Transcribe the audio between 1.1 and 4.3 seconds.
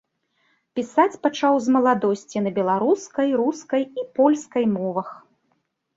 пачаў з маладосці, на беларускай, рускай і